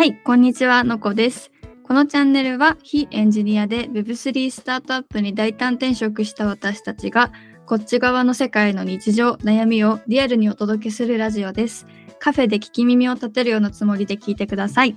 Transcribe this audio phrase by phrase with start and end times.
[0.00, 1.52] はい、こんにちは、のこです。
[1.82, 7.30] このチャンネルは非エンジニアで Web3 スタートアップに大胆転職した私たちが
[7.66, 11.86] こっち側の世界の日常、悩みをリアルにお届けするラジオです。
[12.18, 14.96] カフェで聞き耳を立てるようなつもりで聞いてください。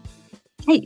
[0.65, 0.85] はい、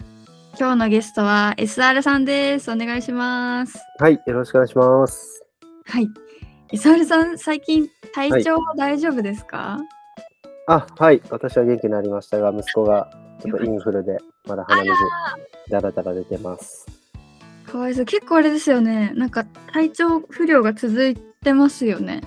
[0.58, 2.72] 今日のゲストは SR さんです。
[2.72, 3.78] お願いします。
[4.00, 5.46] はい、よろしくお願いします。
[5.86, 6.10] はい、
[6.74, 9.78] SR さん、最近体調大丈夫ですか、
[10.66, 14.94] あ、はい、私は元気になりましたが、息子がちょっとインフルで、まだ鼻水
[15.70, 16.86] だらだら出てます。
[17.66, 18.06] かわいそう。
[18.06, 19.12] 結構あれですよね。
[19.16, 22.22] なんか体調不良が続いてますよね。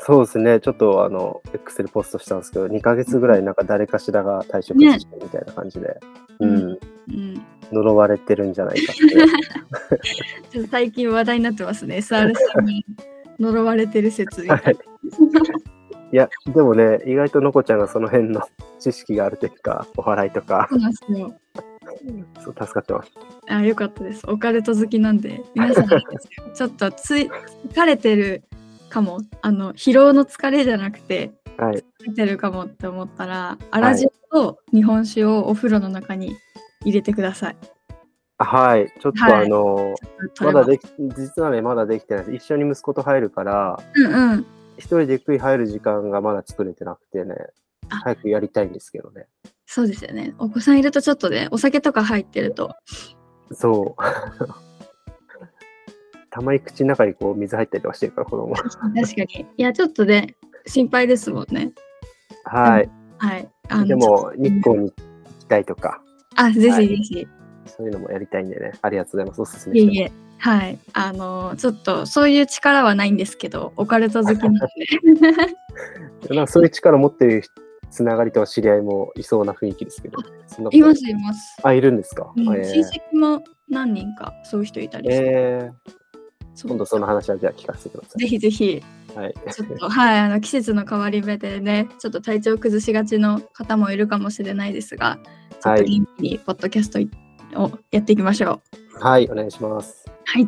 [0.00, 5.98] そうですね、ちょっとあの、X でポストしたんですけど、2ヶ月ぐらいなんか誰かしらが退職してみたいな感じで、
[6.40, 6.78] うん、
[7.08, 7.46] うん。
[7.72, 9.02] 呪われてるんじゃないかって。
[10.50, 11.96] ちょっと最近話題になってますね。
[11.98, 12.84] SR さんに
[13.40, 14.62] 呪われてる説みたいな。
[14.64, 14.76] はい
[16.12, 18.42] いや、でもね、意外とのこちゃんがその辺の
[18.78, 21.34] 知識があるというか、お笑いとかそ、うなんですよ。
[22.44, 23.12] そう助かってます。
[23.48, 24.22] あ、よかったです。
[24.28, 25.88] オカルト好きなんで、皆さん
[26.54, 27.30] ちょっとつい
[27.68, 28.44] 疲れてる
[28.88, 29.20] かも。
[29.42, 36.36] あの疲労の疲れじゃなくてはい、疲れてるかもって思ったら、アラジオと日本酒をお風呂の中に
[36.82, 37.56] 入れてください。
[38.38, 39.94] はい、ちょっとはいあの、
[40.34, 40.82] 取れますまだでき、
[41.16, 42.36] 実はね、まだできてないです。
[42.36, 44.46] 一緒に息子と入るから、うんうん。
[44.78, 47.34] 一人でゆっくり入る時間がまだ作れてなくてね
[47.88, 49.26] あ、早くやりたいんですけどね。
[49.66, 50.34] そうですよね。
[50.38, 52.74] お子さんいるとちょっとね、お酒とか入ってると。
[53.52, 54.02] そう。
[56.30, 58.54] たまに口の中にこう水入ったりとかしてるから、子供。
[58.54, 59.46] 確かに。
[59.56, 61.72] いや、ちょっとね、心配ですもんね。
[62.44, 62.90] はい。
[63.18, 63.48] はい。
[63.88, 64.94] でも、日光に行
[65.40, 66.02] きたいとか、
[66.36, 67.26] あ、ぜはいひぜひ。
[67.66, 69.40] そういうのもやりたいんでね、ありがとうございます。
[69.42, 70.12] おすすめいえいえ。
[70.38, 70.78] はい。
[70.92, 74.58] あの、ちょっとそういう力はないんですけど、オカルト好きなの
[76.28, 76.28] で。
[76.34, 77.42] なんかそういう力を持ってる
[77.90, 80.18] つながりとか知り合いもいそうな雰囲気ですけど。
[80.72, 81.56] います、います。
[81.62, 82.32] あ、いるんですか？
[82.36, 85.92] うんえー親戚も何人かそういう人いたりして、えー
[86.66, 88.28] 今度その話はじゃあ聞かせてくださぜい。
[88.28, 88.82] ひぜひ、
[89.14, 89.34] はい。
[89.52, 95.18] ちょっと、はい、あの季節の変わり目でね、ちょっと体調崩しがちの方もいるかもしれないですが、
[95.62, 96.98] ちょっと元気にポッドキャスト
[97.54, 98.60] をやっていきましょ
[98.98, 99.02] う。
[99.02, 100.10] はい、お願いします。
[100.24, 100.46] はい。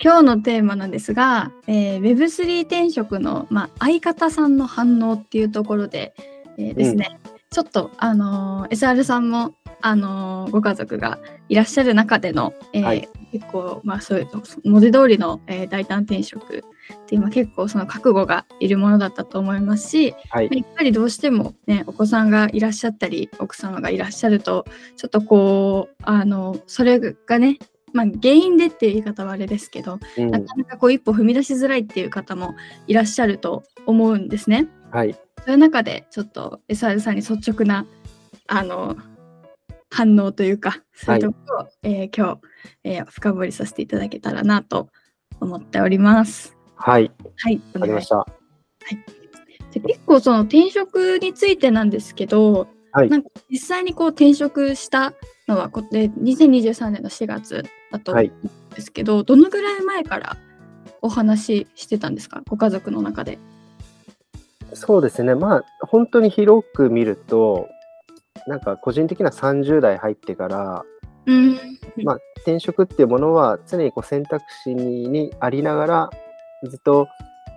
[0.00, 6.14] 今日のテーマなんですが、えー Web3 転職の、まあ、相方さんの反応っていうところで、
[6.58, 7.18] えーですね、
[7.50, 11.18] ちょっと、あのー SR さんも、あのーご家族が
[11.48, 14.28] いらっしゃる中での、えーはい結構、まあ、そういう
[14.64, 20.48] 文字通りの、えー大胆転職っていう、まあ、結構その覚悟がいるものだったと思いますし、はい。
[20.50, 24.64] やっぱりどうしてもねお子さんがいらっしゃったり奥様がいらっしゃると
[24.96, 27.58] ちょっとこうあのそれがね
[27.92, 32.54] まあ原因でっていう言い方はあれですけど、うんなかなかこう一歩踏み出しづらいっていう方も
[32.86, 34.68] いらっしゃると思うんですね。
[34.90, 35.14] はい。
[35.14, 37.86] そういう中でちょっと SR さんに率直な
[38.46, 38.96] あの
[39.90, 42.40] 反応というかそういうところを、えー今日、
[42.82, 44.88] えー深掘りさせていただけたらなと
[45.40, 46.53] 思っております。
[46.76, 47.10] はい。
[47.36, 48.26] はい、わかりました。
[49.72, 53.08] で結構その転職についてなんですけど、はい。
[53.08, 55.12] なんか実際にこう転職した
[55.48, 58.26] のはこで2023年の4月だと思はい。
[58.26, 60.36] うんですけど、どのぐらい前から
[61.00, 62.42] お話ししてたんですか？
[62.48, 63.38] ご家族の中で。
[64.72, 67.68] そうですね、まあ、本当に広く見ると、
[68.48, 70.84] なんか個人的な30代入ってから、
[71.26, 71.58] うん、
[72.02, 76.10] まあ、転職っていうものは常にこう選択肢ににありながら、
[76.68, 77.08] ずっと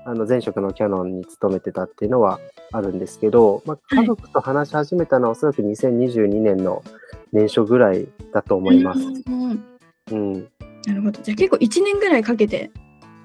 [0.06, 2.40] あの前職のキャノンに勤めてたっていうのは
[2.72, 6.82] あるんですけど、まあ、はい家族と話し始めたのはおそらく2022年の
[7.34, 9.00] 年初ぐらいだと思います。
[9.00, 9.66] うん
[10.12, 10.34] うん、
[10.86, 11.22] なるほど。
[11.22, 12.72] じゃあ結構1年ぐらいかけて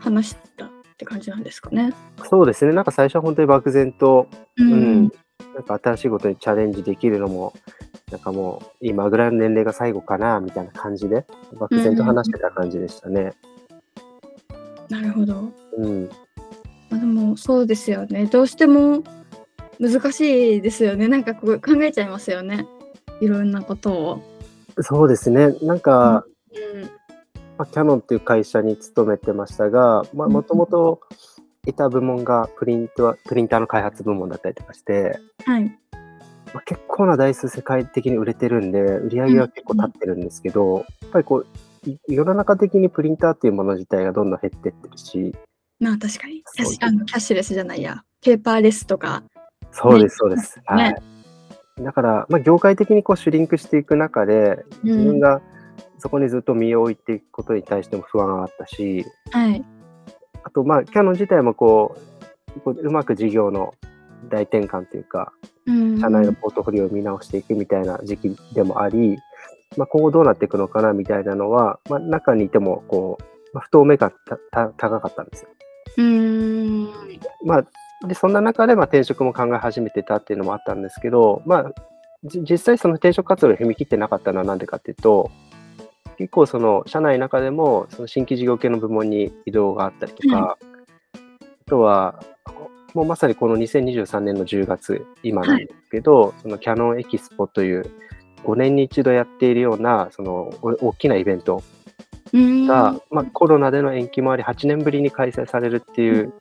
[0.00, 1.94] 話したって感じなんですかね。
[2.28, 4.26] そうですね、なんか最初は本当に漠然と、
[4.56, 5.12] ううん
[5.54, 7.52] なんか新しいことにチャレンジできるのも、
[8.10, 11.26] なんかもう今ぐらいの年齢が最後かなみたいな感じで、
[11.58, 13.34] 漠然と話してた感じでしたね。
[14.88, 15.61] なるほど。
[15.78, 16.10] うん、
[16.90, 18.26] まあ、でもそうですよね。
[18.26, 19.02] どうしても
[19.80, 21.08] 難しいですよね。
[21.08, 22.66] なんかこう考えちゃいますよね。
[23.20, 24.22] いろんなことを。
[24.80, 26.24] そうですね、なんか、
[26.74, 26.82] うん
[27.58, 31.00] まあ、キャノンっていう会社に勤めてましたが、もともと
[31.66, 35.64] いた部門がプリントプリンターの開発部門だったりとかして、はい。
[36.54, 41.46] まあ、結構な台数世界的に売れてるんで、売り上げは結構立ってるんですけど、やっぱりこう、
[41.90, 45.34] い世の中的にプリンターっていうもの自体がどんどん減ってってるし、
[45.82, 46.42] まあ確かに。
[46.46, 48.04] そう確かにキャッシュレスじゃないや。
[48.22, 49.24] ペーパーレスとか。
[49.72, 50.58] そうです、そうです。
[50.58, 50.94] ねはい。
[51.82, 55.42] だから、まあ、業界的にこうシュリンクしていく中で、自分が
[55.98, 59.64] そこにずっと身を置いていくことに対しても不安があったし、はい。
[60.44, 61.96] あと、まあ、キャノン自体もこ
[62.56, 63.74] う、こううまく事業の
[64.28, 65.32] 大転換というか、
[65.66, 69.16] うん社内のポートフォリオを見直していくみたいな時期でもあり、
[69.76, 73.24] まあ、今後どうなっていくのかなみたいなのは、まあ、中にいてもこう、
[73.54, 75.50] まあ、不透明感がたた高かったんですよ。
[75.96, 76.88] うん。
[77.44, 81.72] まあ、でそんな中でまあ転職も考え始めてたっていうのもあったんですけど、まあ、
[82.24, 85.30] じ実際その転職活動に踏み切ってなかったのは何でかっていうと
[86.18, 90.56] 結構その社内の中でもその新規事業系の部門に移動があったりとか、
[91.14, 92.22] あとは
[92.94, 97.90] もうまさにこの2023年の10月今なんですけど、そのキャノンエキスポという
[98.44, 101.81] 5年に一度やっているようなそのお大きなイベントうん
[102.32, 106.32] が、まあ、コロナでの延期もあり8年ぶりに開催されるっていう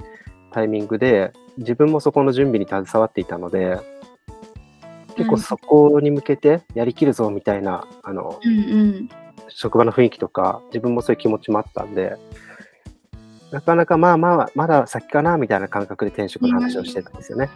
[0.51, 3.79] タイミングで自分もそこの準備に携わっていたので
[5.15, 9.09] 結構そこに向けてやりきるぞみたいなあのうんうん。
[9.49, 12.15] 職場の雰囲気とか自分もそういう気持ちもあったんで
[13.51, 17.49] なかなかまあまあまだ先かなみたいな感覚で転職の話をしてたんですよね。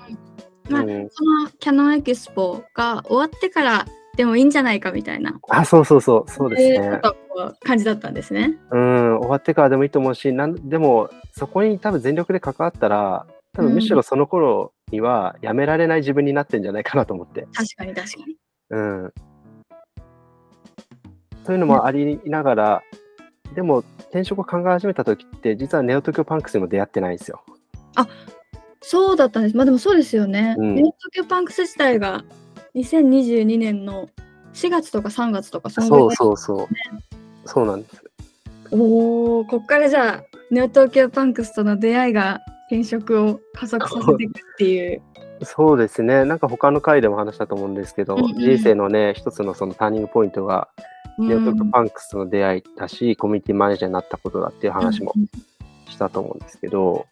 [0.69, 1.09] まあうん。
[1.09, 3.85] そのキャノンエキスポが終わってから
[4.17, 5.39] でもいいんじゃないかみたいな。
[5.49, 7.01] あそうそうそうそうですね。
[7.61, 8.57] 感じだったんですね。
[8.71, 17.47] うん、終わってからでもいいと思うし、なんでもそこに多分全力で関わったら、多分むしろその頃にはやめられない自分になってんじゃないかなと思って。
[17.53, 18.37] 確かに確かに。
[18.69, 19.13] うん。
[21.45, 22.83] というのもありながら、
[23.53, 23.79] でも
[24.09, 27.43] 転職を考え始めた時って、実はネオ東京パンクスにも出会ってないんですよ。
[28.87, 29.57] そうだったんです。
[29.57, 30.55] まあでもそうですよね。
[30.59, 32.23] うんネオ東京パンクス自体が
[32.75, 34.09] 2022年の
[34.53, 36.67] 4月とか3月とかそのぐらいそうそうそう。
[37.45, 38.03] そうなんです。
[38.71, 45.01] おお、こっからじゃあネオ東京パンクスとの出会いが転職を加速させていくっていう。
[45.44, 46.24] そうですね。
[46.25, 50.69] なんか他の回でも話したと思うんですけど、うんうん人生のね、一つのそのターニングポイントが、
[51.18, 55.13] ネオ東京パンクスとの出会いだし、コミュニティマネージャーになったことだっていう話も
[55.89, 57.06] したと思うんですけど、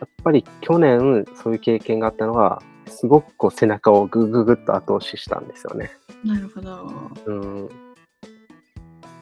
[0.00, 5.90] やっぱり去年そういう経験があったのが、すごくこう背中をグググッと後押ししたんですよね。
[6.24, 6.90] なるほど。
[7.26, 7.68] うん、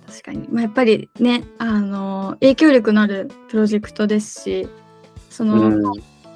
[0.08, 0.48] 確かに。
[0.50, 4.68] まあ、やっぱりね、あの影響力のあるプロジェクトですし、
[5.28, 5.82] その、うん、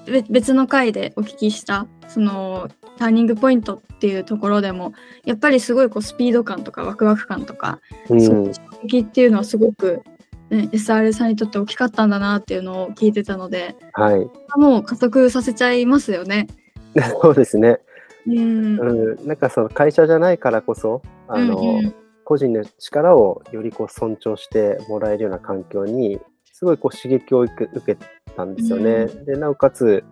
[0.04, 4.92] べ別の回でお聞きしたそのターニングポイントっていうところでも
[5.24, 7.80] やっぱりすごいこうスピード感とかワクワク感とか、
[8.10, 10.02] う、そうんいう衝撃っていうのはすごく、
[10.50, 14.30] ね、SR さんにとって大きかったんだなっていうのを聞いてたのではい。
[14.56, 16.48] もう加速させちゃいますよね。
[17.22, 17.78] そうですね。
[18.26, 26.19] うんうん、なんかその会社じゃないからこそ、あの、うんうん個人の力をよりこう尊重してもらえるような環境に
[26.52, 27.96] すごいこう刺激を受け
[28.36, 28.90] たんですよね。
[29.22, 30.04] うでなおかつ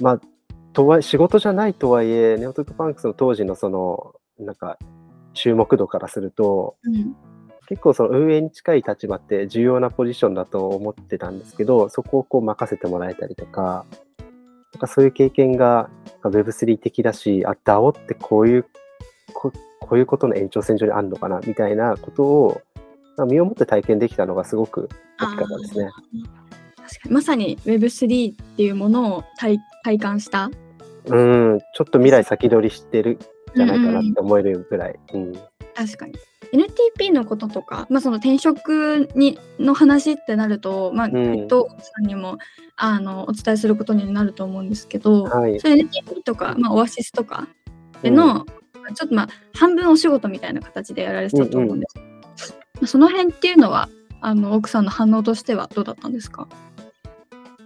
[0.00, 0.20] まあ
[0.72, 4.78] とはい仕事じゃないとはいえネオトクパンクスの当時のそのなんか
[5.34, 7.16] 注目度からするとうん
[7.68, 13.84] 結構その運営に近い立場って重要なポジションだと思ってたんですけどそこをこう任せてもらえたりとか
[14.72, 15.90] なんかそういう経験が
[16.22, 18.66] なんか Web3 的だしあ DAO ってこういう
[19.80, 22.62] ここういうことの延長線上にあるのかなみたいなことを
[23.16, 24.88] まあ身をもって体験できたのがすごく
[25.20, 25.90] 大きかったですね。
[26.76, 30.50] 確かにまさに Web3 っていうものを体体感した。
[31.06, 33.18] うん、ちょっと未来先取りしてるん
[33.54, 34.98] じゃないかなって思えるぐらい。
[35.14, 35.32] うん
[35.74, 36.14] 確かに
[36.52, 42.38] NTP のこととか、まあ、その転職にの話ってなると、まあんえっと、さんにも
[42.76, 45.56] あのお伝えすることになると思うんですけど、はい。
[45.58, 47.48] NTP とか、まあ、オアシスとか
[48.02, 48.46] での、
[48.94, 51.98] ちょっとまあ半分お仕事みたいな形でやられてたと思うんです、
[52.74, 53.88] まあその辺っていうのは
[54.20, 56.48] あの奥さんの反応としてはどうだったんですか？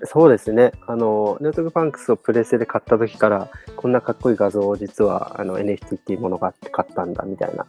[0.05, 0.73] そうですね。
[0.87, 7.67] あの、ネオトクパンクスをプレステで買った時から、こんなかっこいい画像を実はあの NFT っていうものがあって買ったんだみたいな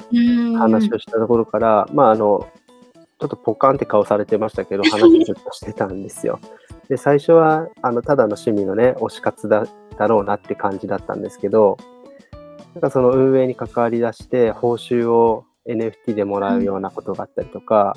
[0.58, 2.48] 話をしたところから、まああの、
[3.20, 6.40] ちょっとポカンって顔されてましたけど、 話ずっとしてたんですよ。
[6.88, 9.66] で、最初は、あの、ただの趣味のね、推し活だ
[9.98, 11.78] だろうなって感じだったんですけど、
[12.74, 17.96] なんかその運営に関わり出して、報酬を NFT でもらうようなことがあったりとか、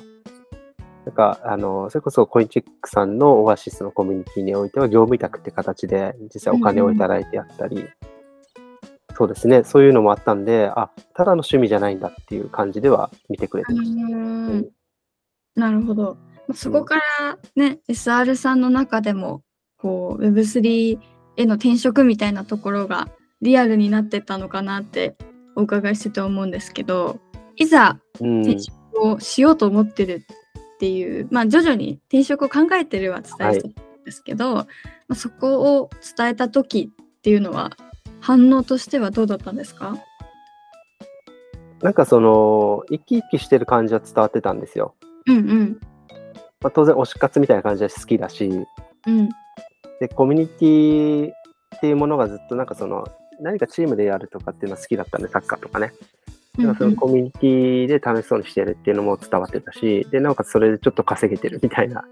[1.05, 7.85] なんか、あの、それこそコインチェックさんのオアシスのコミュニティにおいては、業務委託って形で実際お金をいただいてやったり、
[9.15, 14.01] そうですね、そういうのもあったんで、あ、ただの趣味じゃないんだっていう感じでは見てくれてました。
[14.01, 14.69] うん
[15.55, 16.17] なるほど。
[16.47, 19.41] まあそこからね、SR さんの中でも
[19.77, 20.99] こう Web3
[21.37, 23.07] への転職みたいなところが
[23.41, 25.15] リアルになってったのかなって
[25.55, 27.19] お伺いしてて思うんですけど
[27.55, 28.41] いざうん。
[28.41, 30.25] 転職をしようと思ってる
[30.75, 34.67] っていう、まあ徐々に転職を考えてるは伝えてたんですけど、ま
[35.09, 37.71] あ、そこを伝えた時っていうのは
[38.19, 39.97] 反応としてはどうだったんですか？
[41.81, 44.95] なんかその、生き生きしてる感じは伝わってたんですよ。
[45.27, 45.79] うんうん。
[46.61, 48.49] まあ、当然推し活みたいな感じは好きだし、
[49.05, 49.29] うん。
[49.99, 53.05] で、コミュニティっていうものがずっとなんかその
[53.41, 55.93] 何かチームでやるとかっていうのは好きだったんでサッカーとかね。
[56.57, 62.05] だからそのコミュニティで楽しそうにしてるっていうのも伝わってたし、で、なおかつそれでちょっと稼げてるみたいな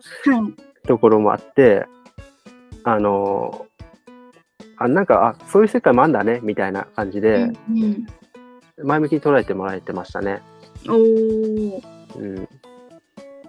[0.86, 1.86] ところもあって、
[2.84, 3.68] あの、
[4.78, 7.54] あなんか、あ、そういう世界もあんだね、みたいな感じで、
[8.84, 10.42] 前向きに捉えてもらえてましたね。
[10.90, 11.82] おお。
[12.18, 12.50] うん。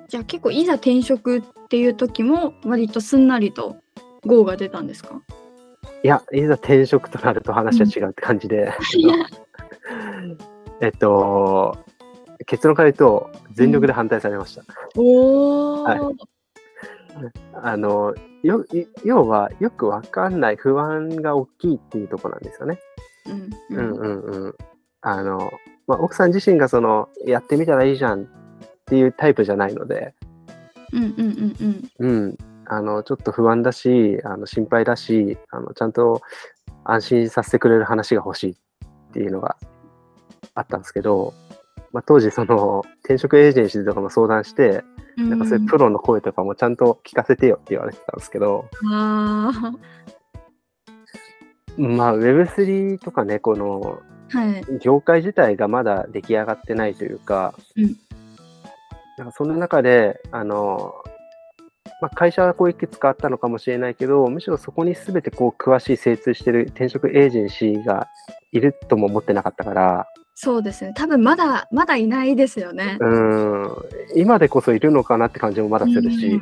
[0.07, 3.78] じゃあ結構いざ転職っていう時も割とすんなりと
[4.25, 5.21] GO が出たんですか？
[6.04, 8.70] いや、いざ転職となると話は違うって感じで。
[10.82, 11.78] えっと、
[12.44, 14.62] 結論から言うと、全力で反対されました。
[14.96, 16.00] うん、おはい、
[17.54, 18.66] あのよ
[19.02, 22.78] 要は、よくわかんない不安が大きいっていうところなんですよね。
[23.70, 24.54] うん、うん、うんうん
[25.00, 25.50] あの、
[25.87, 28.26] まあ、奥さん自身がその、やってみたらいいじゃんっ
[28.84, 30.12] ていうタイプじゃないので、
[30.92, 31.90] うんうんうんうん。
[31.99, 32.37] うん。
[32.66, 36.23] あの、ちょっと不安だし、あの心配だし、あのちゃんと
[36.85, 38.56] 安心させてくれる話が欲しいっ
[39.12, 39.56] ていうのが
[40.54, 41.35] あったんですけど、
[41.92, 44.83] まあ、当時その転職エージェンシーとかも相談して、
[45.16, 48.68] なんかそういうプロの声とかもちゃんと聞かせてよって言われてたんですけど、
[51.76, 54.00] まあ Web3 とかね、この
[54.80, 57.97] 業界自体がまだ出来上がってないというか、うん、
[59.18, 60.92] なんかその中で、あの、
[62.04, 68.08] まあ、会社はこういくつかあったのかもしれないけど、むしろそこに全てこう詳しい精通してる転職エージェンシーが
[68.52, 70.92] いるとも思ってなかったから、そうですね。
[70.94, 72.99] 多分まだまだいないですよね。
[73.00, 73.70] うん。
[74.16, 76.38] 今でこそいるのかなって感じもまだするし、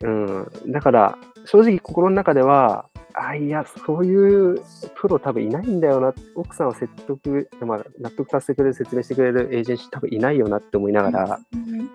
[0.00, 4.60] うん、うん、だから正直心の中では、あいや、そういう
[4.96, 11.88] プロ多分いないんだよな、奥さんを説得、まあ、納得させてくれる、説明してくれるエージェンシー多分いないよなって思いながら、うん、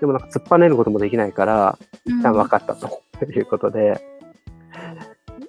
[0.00, 3.02] でもなんか突っぱねることもできないから、一旦分かったと。
[3.26, 4.00] いうことで、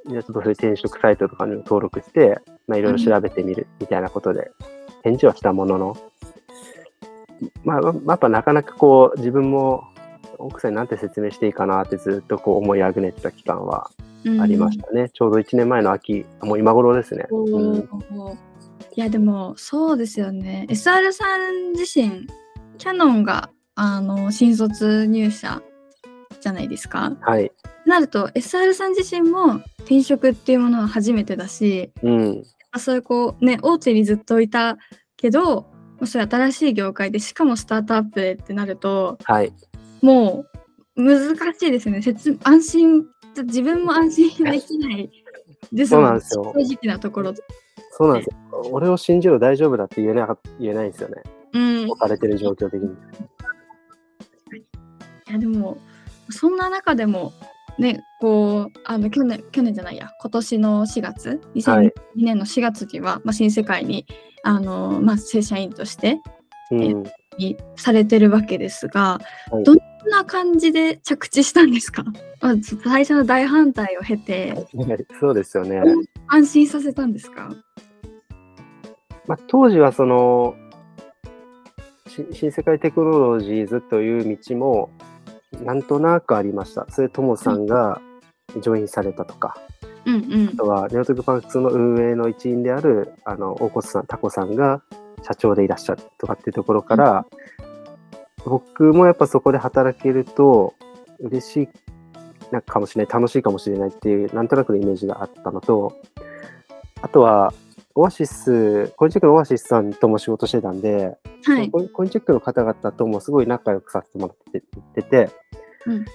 [0.09, 4.49] ちょっとそういう転職サイトとかにも登録して、まあ、いろいろ調べてみるみたいなことで、
[5.03, 5.97] 返事はしたものの、
[7.63, 9.83] まあ、やっぱなかなかこう、自分も
[10.37, 13.91] 奥さんになんて説明していいかなってずっとこう思いあぐねてた期間は
[14.41, 15.01] ありましたね。
[15.01, 17.27] うん、ちょうど1年前の秋、もう今頃ですね。
[17.29, 17.85] うん、い
[18.95, 20.65] や、でも、そうですよね。
[20.69, 22.27] SR さん自身、
[22.77, 25.61] キャノンが、あの、新卒入社
[26.41, 27.15] じゃないですか。
[27.21, 27.51] はい。
[27.85, 32.43] なると、SR さん自身も転職っていうものは初めてだし、うん、
[32.77, 34.77] そういうこう、ね、大手にずっといた
[35.15, 35.71] けど、
[36.03, 39.53] そういう新しい業界で、しかもスタートアップでってなると、はい、
[40.01, 40.45] も
[40.97, 42.01] う難しいですね。
[42.43, 43.05] 安心
[43.43, 45.09] 自分も安心できない
[45.71, 46.53] ですそうなんですよ。
[46.53, 47.33] 正直なところ。
[47.91, 48.71] そうなんですよ。
[48.71, 51.23] 俺を信じろ大丈夫だって言えな言えないんですよね。
[51.53, 51.89] うん。
[51.89, 52.89] 置かれてる状況的に。
[55.29, 55.77] いやでも
[56.29, 57.33] そんな中でも
[57.77, 64.05] ねこうあの去年去年じゃないや今年の4月2002年の4月には、はい、まあ、新世界に
[64.43, 66.19] あの、まあ、正社員として、
[66.71, 67.03] うん、
[67.41, 69.19] えされてるわけですが、
[69.51, 69.77] はい、どん
[70.09, 72.03] な感じで着地したんですか、
[72.41, 74.67] まあ、最初の大反対を経て
[75.19, 75.81] そうですよね。
[76.27, 77.49] 安心させたんですか、
[79.27, 80.55] まあ、当時はその
[82.31, 84.89] 新世界テクノロジーズという道も
[85.61, 86.85] なんとなくありました。
[86.89, 88.01] それともさんが
[88.61, 89.57] ジョインされたとか、
[90.05, 94.81] うんうん、あとはネオトクパンクスの運営の一員であるあの大越さん、タコさんが
[95.23, 97.25] 社長でいらっしゃるとかっていうところから、
[98.45, 100.73] 僕もやっぱそこで働けると
[101.19, 101.69] 嬉しい
[102.51, 105.93] なかもしれない、楽しいかもしれないっていう、なんとなくのイメージがあったのと、
[107.01, 107.53] あとは、
[107.95, 111.17] オアシス、コインチェックのオアシスさんとも仕事してたんで、
[111.49, 114.63] はい、コインチェックの方々ともすごい仲良くさせてもらっ
[114.93, 115.29] てて、
[115.85, 116.05] うんうん、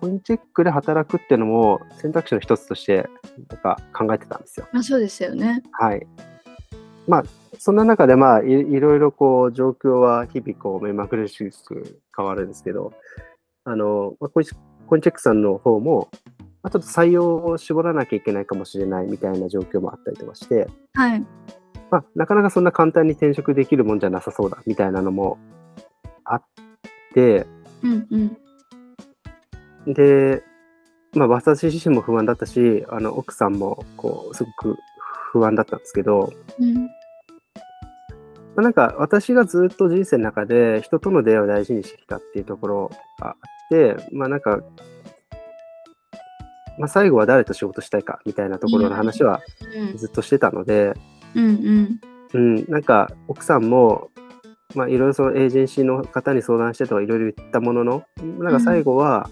[0.00, 3.08] コインチェックで働くっていうのも選択肢の一つとして
[3.48, 4.66] なんか考えてたんですよ。
[4.72, 5.62] あそうですよね。
[5.72, 6.06] はい。
[7.06, 7.24] まあ、
[7.58, 12.92] そんな中で、まあい、いろいろこう状況は日々こう目まぐるしく変わるんですけど、
[13.64, 16.08] あの、まあ、コインチェックさんの方も、
[16.62, 21.26] まあ、ちょっと採用を絞らなきゃいけないかもしれないみたいな状況もあったりとかして、はい。
[21.90, 25.38] まあ、なかなかそんな簡単に転職できるもんじゃなさそうだみたいなのも
[26.24, 26.42] あっ
[27.14, 27.46] て、
[27.82, 28.06] うん
[29.86, 30.42] うん、で、
[31.14, 34.78] まあ、私自身も不安だったし、あの奥さんもこうすごく
[35.32, 36.74] 不安だったんですけど、うん。
[36.84, 36.88] ま
[38.58, 43.34] あ、なんか私がずっと人生の中で人との出会いを大事にしてきたっていうところがあっ
[43.70, 44.60] て、まあなんか、
[46.78, 49.40] まあ、最後は誰と仕事したいかみたいなところの話は
[49.96, 50.94] ずっとしてたので、
[51.34, 52.00] うんうん。
[52.32, 54.10] うん、なんか奥さんも、
[54.74, 58.04] まあ、いろいろそのエージェンシーの方に相談してとかいろいろ言ったものの
[58.38, 59.28] なんか最後は、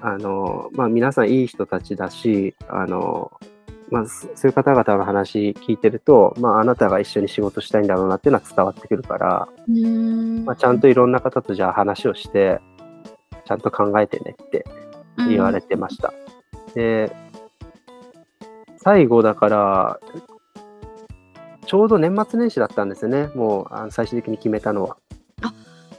[0.00, 3.32] あの、まあ、皆さんいい人たちだし、あの、
[3.90, 9.48] まあ、そういう方々の話聞いてると、まあ、あなたが一緒に仕事したいんだろうなっていうのは伝わってくるから、
[10.44, 12.60] まあ、ちゃんといろんな方とじゃあ話をして、
[13.46, 14.64] ちゃんと考えてねって
[15.16, 16.12] 言われてました。
[16.68, 17.14] うん、で、
[18.78, 20.00] 最後だから、
[21.66, 24.96] ちょうど年末年始だったんですよね、もうあの最終的に決めたのは。
[25.42, 25.52] あ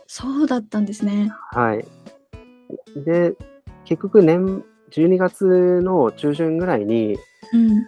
[0.08, 1.32] そうだったんですね。
[1.52, 1.86] はい。
[3.04, 3.36] で、
[3.84, 7.18] 結局年、12月の中旬ぐらいに、
[7.54, 7.86] うん、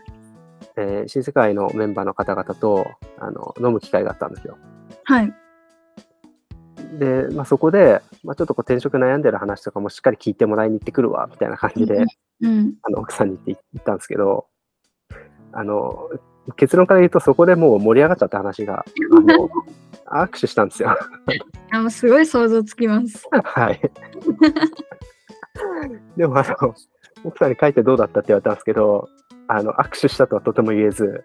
[0.75, 4.57] えー、新世界のメンバーの方々とあの飲む機会があったんですよ。
[5.03, 5.34] はい。
[7.00, 12.05] で、まあ、そこで、まあ、ちょっとこう転職悩んでる話とかもしっかり聞いてもらいに行ってくるわみたいな感じで、
[12.41, 14.48] うん、あの奥さんに言って言ったんですけど
[15.51, 16.10] あの
[16.56, 19.50] 結論から言うとそこでもう盛り上がっちゃった話があの
[20.25, 20.96] 握手したんですよ。
[21.72, 23.27] あもうすごい想像つきます。
[23.32, 23.82] はい。
[26.16, 26.75] でもあの
[27.24, 29.10] 奥さんに書いてどうだったって言われたんですけど
[29.48, 31.24] あの握手したとはとても言えず、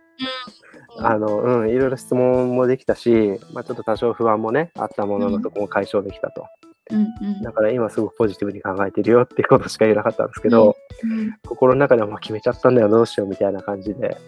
[0.99, 6.47] あのうん、いろいろ質問もできたし、まあ、ちょっと多少不安もねあったもののとこも解消できたと。
[6.91, 14.19] うんうん、だから今すごくポジティブに考えてるよっていうことしか言えなかったんですけど、うんうん、心の中でも決めちゃったんだよどうしようみたいな感じで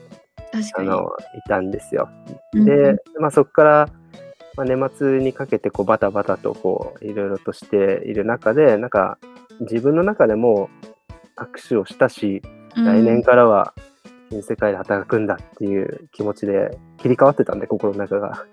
[0.76, 2.08] あのいたんですよ。
[2.52, 3.88] で、まあ、そこから、
[4.56, 9.18] まあ、年末にかけてこうバタバタとこういろいろとしている中でなんか
[9.60, 10.68] 自分の中でも
[11.36, 12.42] 握手をしたし、
[12.76, 13.74] 来年からは
[14.30, 18.44] 新世界で働くんだっていう気持ちで切り替わってたんで心の中が。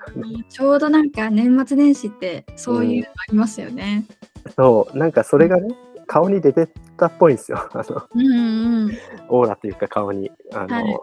[0.49, 4.05] ちょうどなんか年末年始ってそういうのありますよね、
[4.45, 5.73] うん、そうなんかそれがね、
[6.07, 6.67] 顔に出て
[6.97, 7.57] たっぽいんですよ。
[7.71, 8.97] あの、うんうん、
[9.29, 10.29] オーラというか顔に。
[10.53, 10.99] あの、はい、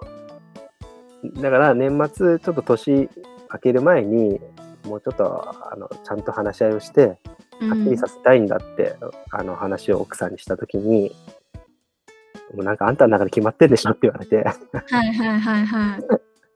[1.35, 3.09] だから年末ちょっと年明
[3.63, 4.41] ける前に
[4.85, 11.13] もうちょっとあのちゃんと話し合いをしてはっきりさせたいんだって、うん、あの話を奥さんにした時に
[12.55, 14.37] もうなんかあんたの中で決まってんでしょって言われて。
[14.37, 16.01] はいはいはいはい。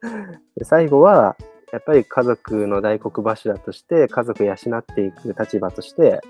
[0.57, 1.37] で最後は
[1.73, 6.21] やっぱり家族の大黒柱として家族養っていく立場として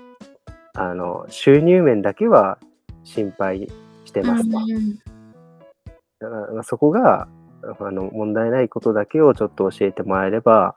[0.73, 2.57] あの収入面だけは
[3.03, 3.71] 心配
[4.05, 4.57] してますと。
[4.57, 4.95] うん、
[6.19, 7.27] だからそこが
[7.79, 10.75] あの問題ないことだけをちょっと教えてもらえれば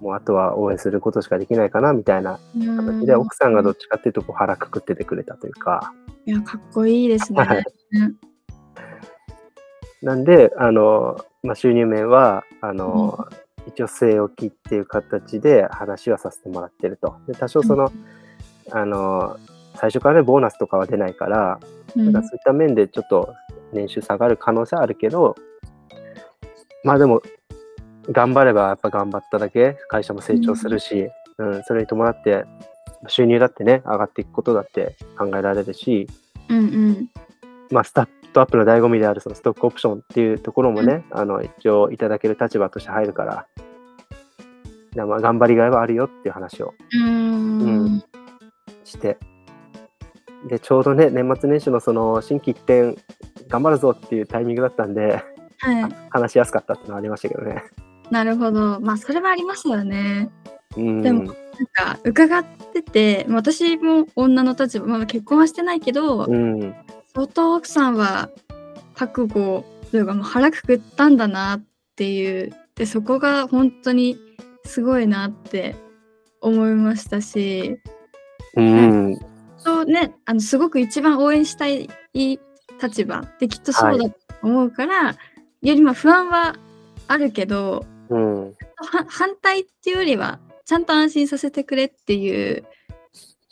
[0.00, 5.92] もうあとは応援することしかできないかなみたいな形で奥さんがどっちかっていうとこう腹くくっててくれたというか。
[6.26, 7.64] いやかっこいいですね。
[10.02, 13.26] なんであの、まあ、収入面はあの、
[13.64, 17.16] うん、一応据え置きっていう形で話はさせてもらってると。
[17.26, 17.90] で多少その、
[18.66, 19.38] うん、あの
[19.76, 21.58] 最初からねボーナスとかは出ないから、
[21.96, 23.34] うん、かそういった面でちょっと
[23.72, 25.36] 年収下がる可能性はあるけど
[26.84, 27.22] まあでも
[28.10, 31.08] 頑張ればやっぱ頑張っただけ会社も成長するし、
[31.38, 32.44] うん、うん、それに伴って
[33.08, 36.08] 収入だってね上がっていくことだって考えられるし、
[36.48, 37.10] うんうん。
[37.70, 43.46] まあ、スタートアップの醍醐味であるそのストックオプションっていうところもね、うん、あの一応いただける立場として入るから
[45.04, 48.04] まあ頑張りがいはあるよっていう話を、うん、
[48.84, 49.18] して。
[50.48, 52.96] でちょうどね年末年始のその新規一点
[53.48, 55.22] 頑張るぞっていうタイミングだったんで、
[55.66, 57.62] はい、話しやすかったってのはありましたけどね。
[58.10, 58.80] なるほど。
[58.80, 60.30] まあ、それはありますよね。
[60.76, 61.34] うん、でも、なん
[61.72, 66.74] か、伺ってて、私も女の立場、まだ結婚はしてないけど、うん、
[67.14, 68.30] 相当奥さんは
[68.94, 71.64] 覚悟というか、もう腹くくったんだなっ
[71.96, 74.18] ていう、で、そこが本当に
[74.64, 75.74] すごいなって
[76.40, 77.78] 思いましたし、
[78.54, 79.18] うん。
[79.56, 85.16] そうね、あのすごく一番応援したい立場できっとそうだと思うから、はい、
[85.70, 86.56] よりま不安は
[87.08, 88.54] あるけど、うん、
[89.08, 92.64] 反対っていうよりはちゃんと安心させてくれっていう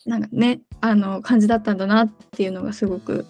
[0.06, 3.26] なんかねあの感じだったんだなっていうのがすごく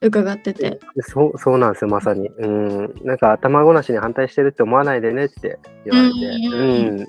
[0.00, 0.80] 伺ってて。
[1.00, 2.28] そうそうなんですよまさに。
[2.28, 2.94] うん。
[3.04, 6.26] なんか頭ごなしに反対してるって思わないでねって言われて。
[6.56, 7.06] うん。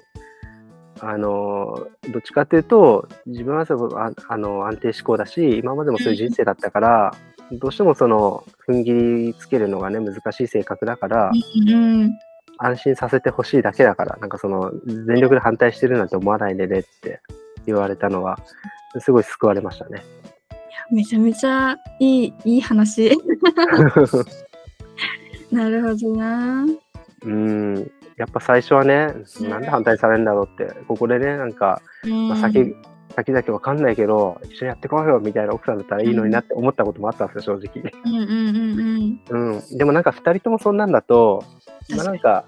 [1.02, 8.94] あのどっちかっていうと自分はすごくああの安定志向だし今までもそういう人生だったから、うん、どうしてもその踏ん切
[9.28, 12.12] りつけるのがね難しい性格だから、うん、
[12.58, 17.22] 安心させてほしいだけだから、なんかその、全力で反対してるなんて思わないでねって
[17.66, 18.38] 言われたのは、
[19.00, 20.04] すごい救われましたね。
[20.92, 23.18] めちゃめちゃいい、いい話。
[25.52, 26.66] なるほどな。
[27.26, 31.82] うん、やっぱ最初はね、なんで反対されるんだろうって、ここでね、なんか、
[32.28, 32.76] まあ、先、
[33.16, 37.92] 先々わかんないけど、一緒にやってこいよみたいな奥さんだったらいいのになって思ったこともあったんですよ、正直。
[38.06, 39.54] うんうんうんうん。
[39.56, 39.78] うん。
[39.78, 41.44] でもなんか2人ともそんなんだと、
[41.96, 42.46] まあ、なんか、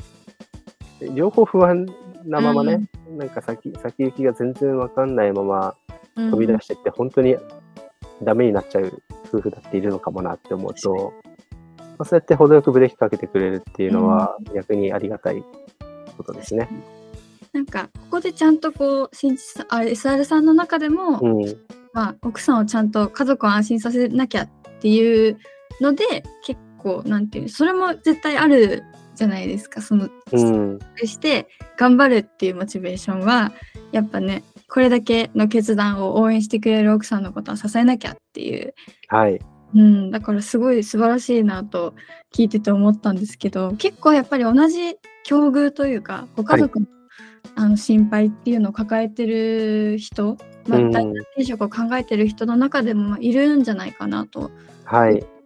[1.14, 1.86] 両方不安
[2.26, 5.76] なままね、うん、なんか先先行きが全然わかんないまま
[6.16, 7.38] 飛び出してって、うん、本当に
[8.24, 11.14] ダメになっちゃう夫婦だっているのかもなって思うと、
[11.78, 15.44] まあ、そうやって程よくブレーキかけてくれるっていうのは逆にありがたい
[16.18, 16.70] ことですね。
[17.56, 21.58] なんかここでちゃんとこう新さあ SR さんの中でも、うん、
[21.94, 24.50] まあ、奥さんをちゃんと家族を安心させなきゃっ
[24.82, 25.40] ていう
[25.80, 26.04] ので
[26.44, 28.84] 結構なんていうそれも絶対ある
[29.16, 33.54] じゃないですかその、うん、して頑張るっていうモチベーションは
[33.94, 38.74] やっぱねこれだけの決断を応援してくれる奥さんのことは支えなきゃっていう、
[39.08, 39.40] はい。
[39.74, 41.96] うん、だからすごい素晴らしいなと
[42.34, 46.86] 聞いてて思ったんですけど結構やっぱり同じ境遇というかご家族の,、
[47.56, 50.38] あの心配っていうのを抱えてる人、
[50.68, 54.52] まあ、大転職を考えてる人の中でもいるんじゃないかなと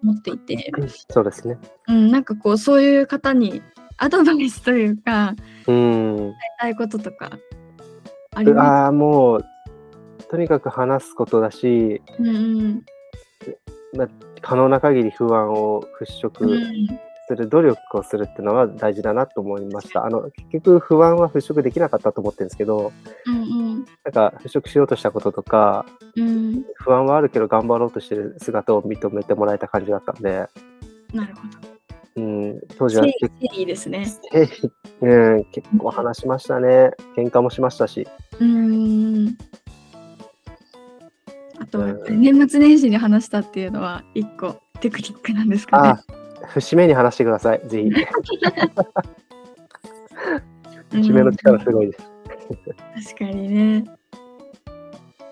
[0.04, 0.72] 思っていて、
[1.10, 3.62] そうですね、うん、なんかこうそういう方に
[3.98, 5.36] アドバイスというか、
[5.68, 7.38] うん、伝えたいこととか
[8.36, 9.46] ありああ、もう、
[10.30, 12.86] とにかく話すことだし、うんうん。
[13.94, 14.08] まあ、
[14.42, 16.46] 可能な限り不安を払拭
[17.30, 20.04] する努力をするっていうのは大事だなと思いました。
[20.04, 22.92] あの結局不安は払拭できなかったと思ってるんですけど、
[23.28, 30.48] うんうん、なんか払拭しようとしたこととか、うん、不安はあるけど頑張ろうとしてる姿を認めてもらえた感じだったんで。
[31.14, 31.70] なるほど。
[32.16, 34.08] うん、当時は結構いいですね。
[35.02, 36.92] うん、結構話しましたね。
[37.16, 38.08] 喧嘩もしましたし。
[38.40, 39.38] うん。
[41.60, 41.78] あと、
[42.10, 46.20] 年末年始に話したっていうのは一個テクニックなんですかね。
[46.50, 47.90] 節目に話してください、ぜひ。
[50.92, 52.04] 節目の力すごいです。
[53.14, 53.86] 確かにね。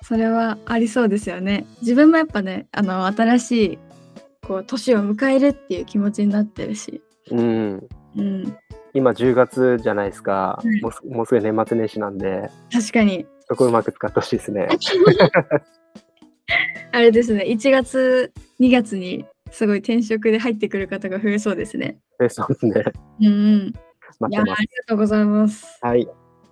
[0.03, 1.65] それはありそうですよね。
[1.81, 3.79] 自分もやっぱね、あの新しい
[4.47, 7.01] こう年を迎えるっていう気持ちになってるし。
[7.31, 7.87] うん。
[8.15, 8.57] うん、
[8.93, 12.49] 今10月じゃないですか、うん、もうもうすぐ年末年始なんで。
[12.71, 13.25] 確かに。
[13.47, 14.67] そこうまく使ってほしいですね。
[16.93, 21.99] あれですね、1月、2月にすごい転職で入ってくる方が増えそうですね。
[22.19, 22.83] 増えそうですね。
[23.19, 23.73] うんうん。
[24.31, 24.57] いやありが
[24.87, 25.77] とうございます。
[25.81, 26.07] はい。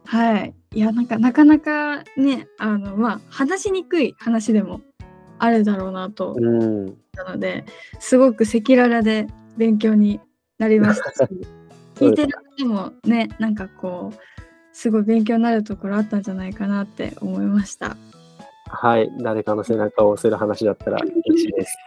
[0.05, 0.53] はい。
[0.73, 4.81] いや、なんかなかなかね、あの、まあ、話しにくい話でも
[5.39, 7.65] あるだろうなと思ったので、
[7.99, 9.27] すごく赤裸々で
[9.57, 10.19] 勉強に
[10.59, 11.29] なりましたし、
[11.95, 14.17] 聞いてる方もね、なんかこう、
[14.73, 17.97] すごい勉強になるところあったんじゃないかなって思いました。
[18.67, 21.77] はい、誰かの背中を押せる話だったら嬉しいです。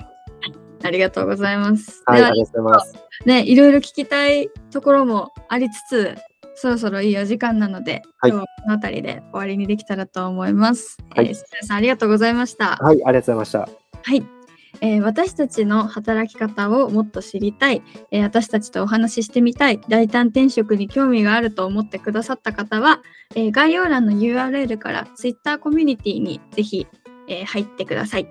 [0.82, 2.02] ありがとうございます。
[2.06, 2.94] はい、ありがとうございます。
[3.26, 6.16] ね、いろいろ聞きたいところもありつつ、
[6.54, 10.98] そろそろいいお時間なので、はい、今日はこの辺りで終わりにできたらと思います。
[11.14, 12.76] はい、えー、さんありがとうございました。
[12.76, 13.68] はい、ありがとうございました。
[14.02, 14.38] はい。
[14.80, 23.02] えー、私たちの働き方をもっと知りたい、えー、私たちとお話ししてみたい大胆転職に興味があると思ってくださった方は、
[23.34, 26.86] えー、概要欄の URL から Twitter コミュニティにぜひ、
[27.30, 28.26] え入ってください。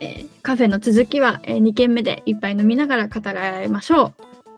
[0.00, 4.14] えカフェの続きは、え2軒目で一杯飲みながら語らいましょう。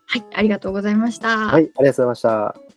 [0.06, 1.36] はい、ありがとうございました。
[1.36, 2.69] はい、ありがとうございました。